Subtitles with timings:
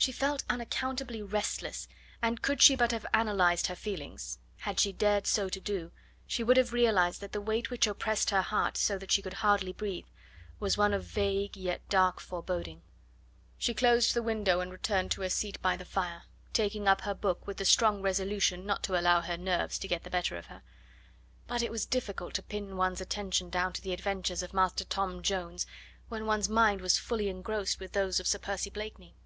[0.00, 1.88] She felt unaccountably restless,
[2.22, 5.90] and could she but have analysed her feelings had she dared so to do
[6.24, 9.32] she would have realised that the weight which oppressed her heart so that she could
[9.42, 10.06] hardly breathe,
[10.60, 12.82] was one of vague yet dark foreboding.
[13.58, 16.22] She closed the window and returned to her seat by the fire,
[16.52, 20.04] taking up her hook with the strong resolution not to allow her nerves to get
[20.04, 20.62] the better of her.
[21.48, 25.22] But it was difficult to pin one's attention down to the adventures of Master Tom
[25.24, 25.66] Jones
[26.08, 29.16] when one's mind was fully engrossed with those of Sir Percy Blakeney.